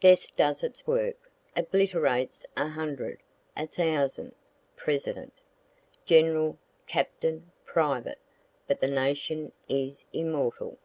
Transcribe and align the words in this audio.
Death 0.00 0.34
does 0.34 0.62
its 0.62 0.86
work, 0.86 1.30
obliterates 1.54 2.46
a 2.56 2.70
hundred, 2.70 3.20
a 3.54 3.66
thousand 3.66 4.34
President, 4.76 5.42
general, 6.06 6.56
captain, 6.86 7.52
private, 7.66 8.16
but 8.66 8.80
the 8.80 8.88
Nation 8.88 9.52
is 9.68 10.06
immortal. 10.10 10.78